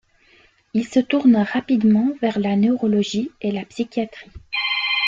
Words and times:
Il 0.73 0.87
se 0.87 0.99
tourne 0.99 1.35
rapidement 1.37 2.09
vers 2.23 2.39
la 2.39 2.55
neurologie 2.55 3.29
et 3.39 3.51
la 3.51 3.65
psychiatrie. 3.65 4.31